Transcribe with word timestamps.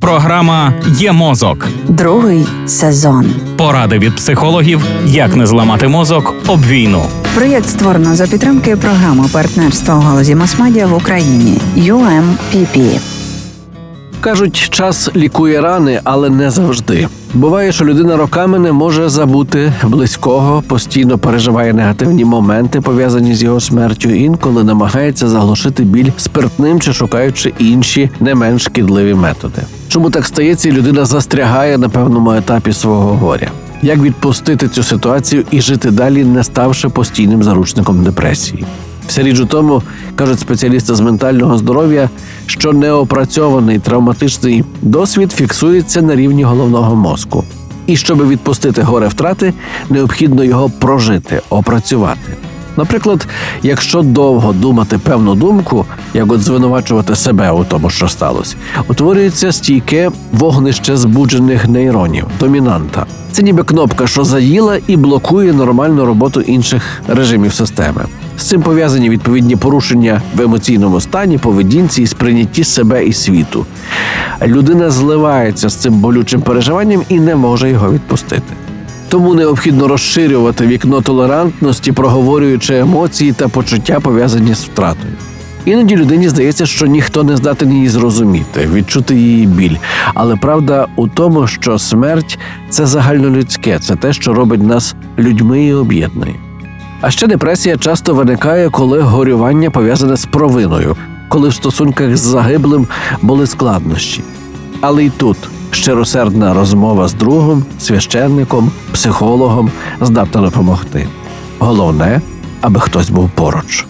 Програма 0.00 0.72
Є 0.86 1.12
мозок. 1.12 1.68
Другий 1.88 2.46
сезон. 2.66 3.26
Поради 3.56 3.98
від 3.98 4.16
психологів, 4.16 4.80
як 5.06 5.36
не 5.36 5.46
зламати 5.46 5.88
мозок 5.88 6.34
об 6.46 6.66
війну. 6.66 7.02
Проєкт 7.34 7.68
створено 7.68 8.14
за 8.16 8.26
підтримки 8.26 8.76
програми 8.76 9.24
партнерства 9.32 9.94
у 9.94 10.00
галузі 10.00 10.34
масмедіа 10.34 10.86
в 10.86 10.94
Україні 10.94 11.58
UMPP. 11.76 13.00
Кажуть, 14.20 14.68
час 14.70 15.10
лікує 15.16 15.60
рани, 15.60 16.00
але 16.04 16.30
не 16.30 16.50
завжди. 16.50 17.08
Буває, 17.34 17.72
що 17.72 17.84
людина 17.84 18.16
роками 18.16 18.58
не 18.58 18.72
може 18.72 19.08
забути 19.08 19.72
близького, 19.84 20.62
постійно 20.62 21.18
переживає 21.18 21.72
негативні 21.72 22.24
моменти, 22.24 22.80
пов'язані 22.80 23.34
з 23.34 23.42
його 23.42 23.60
смертю, 23.60 24.10
інколи 24.10 24.64
намагається 24.64 25.28
заглушити 25.28 25.84
біль 25.84 26.10
спиртним 26.16 26.80
чи 26.80 26.92
шукаючи 26.92 27.52
інші 27.58 28.10
не 28.20 28.34
менш 28.34 28.62
шкідливі 28.62 29.14
методи. 29.14 29.62
Чому 29.88 30.10
так 30.10 30.26
стається, 30.26 30.68
і 30.68 30.72
людина 30.72 31.04
застрягає 31.04 31.78
на 31.78 31.88
певному 31.88 32.32
етапі 32.32 32.72
свого 32.72 33.14
горя? 33.16 33.48
Як 33.82 33.98
відпустити 33.98 34.68
цю 34.68 34.82
ситуацію 34.82 35.44
і 35.50 35.60
жити 35.60 35.90
далі, 35.90 36.24
не 36.24 36.44
ставши 36.44 36.88
постійним 36.88 37.42
заручником 37.42 38.04
депресії? 38.04 38.64
Вся 39.10 39.22
річ 39.22 39.40
у 39.40 39.46
тому, 39.46 39.82
кажуть 40.16 40.40
спеціалісти 40.40 40.94
з 40.94 41.00
ментального 41.00 41.58
здоров'я, 41.58 42.10
що 42.46 42.72
неопрацьований 42.72 43.78
травматичний 43.78 44.64
досвід 44.82 45.32
фіксується 45.32 46.02
на 46.02 46.16
рівні 46.16 46.44
головного 46.44 46.96
мозку. 46.96 47.44
І 47.86 47.96
щоб 47.96 48.28
відпустити 48.28 48.82
горе 48.82 49.08
втрати, 49.08 49.54
необхідно 49.88 50.44
його 50.44 50.70
прожити, 50.70 51.40
опрацювати. 51.50 52.36
Наприклад, 52.76 53.26
якщо 53.62 54.02
довго 54.02 54.52
думати 54.52 54.98
певну 54.98 55.34
думку, 55.34 55.86
як 56.14 56.32
от 56.32 56.42
звинувачувати 56.42 57.16
себе 57.16 57.50
у 57.50 57.64
тому, 57.64 57.90
що 57.90 58.08
сталося, 58.08 58.56
утворюється 58.88 59.52
стійке 59.52 60.10
вогнище 60.32 60.96
збуджених 60.96 61.68
нейронів, 61.68 62.26
домінанта. 62.40 63.06
Це 63.32 63.42
ніби 63.42 63.62
кнопка, 63.62 64.06
що 64.06 64.24
заїла 64.24 64.78
і 64.86 64.96
блокує 64.96 65.52
нормальну 65.52 66.04
роботу 66.04 66.40
інших 66.40 67.02
режимів 67.08 67.54
системи. 67.54 68.04
З 68.40 68.42
цим 68.42 68.62
пов'язані 68.62 69.10
відповідні 69.10 69.56
порушення 69.56 70.22
в 70.34 70.40
емоційному 70.40 71.00
стані, 71.00 71.38
поведінці 71.38 72.02
і 72.02 72.06
сприйнятті 72.06 72.64
себе 72.64 73.04
і 73.04 73.12
світу. 73.12 73.66
Людина 74.46 74.90
зливається 74.90 75.68
з 75.68 75.74
цим 75.74 75.94
болючим 75.94 76.42
переживанням 76.42 77.02
і 77.08 77.20
не 77.20 77.36
може 77.36 77.70
його 77.70 77.92
відпустити. 77.92 78.54
Тому 79.08 79.34
необхідно 79.34 79.88
розширювати 79.88 80.66
вікно 80.66 81.00
толерантності, 81.00 81.92
проговорюючи 81.92 82.78
емоції 82.78 83.32
та 83.32 83.48
почуття 83.48 84.00
пов'язані 84.00 84.54
з 84.54 84.64
втратою. 84.64 85.12
Іноді 85.64 85.96
людині 85.96 86.28
здається, 86.28 86.66
що 86.66 86.86
ніхто 86.86 87.22
не 87.22 87.36
здатен 87.36 87.72
її 87.72 87.88
зрозуміти, 87.88 88.68
відчути 88.72 89.14
її 89.14 89.46
біль. 89.46 89.76
Але 90.14 90.36
правда 90.36 90.86
у 90.96 91.08
тому, 91.08 91.46
що 91.46 91.78
смерть 91.78 92.38
це 92.70 92.86
загальнолюдське, 92.86 93.78
це 93.78 93.96
те, 93.96 94.12
що 94.12 94.34
робить 94.34 94.62
нас 94.62 94.94
людьми 95.18 95.64
і 95.64 95.74
об'єднує. 95.74 96.34
А 97.00 97.10
ще 97.10 97.26
депресія 97.26 97.76
часто 97.76 98.14
виникає, 98.14 98.70
коли 98.70 99.00
горювання 99.00 99.70
пов'язане 99.70 100.16
з 100.16 100.26
провиною, 100.26 100.96
коли 101.28 101.48
в 101.48 101.54
стосунках 101.54 102.16
з 102.16 102.20
загиблим 102.20 102.86
були 103.22 103.46
складнощі. 103.46 104.22
Але 104.80 105.04
й 105.04 105.10
тут 105.10 105.36
щиросердна 105.70 106.54
розмова 106.54 107.08
з 107.08 107.14
другом, 107.14 107.64
священником, 107.78 108.70
психологом 108.92 109.70
здатна 110.00 110.40
допомогти. 110.40 111.08
Головне, 111.58 112.20
аби 112.60 112.80
хтось 112.80 113.10
був 113.10 113.30
поруч. 113.30 113.86